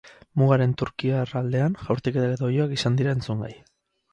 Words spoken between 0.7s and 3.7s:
turkiar aldean, jaurtiketak eta oihuak izan dira entzungai.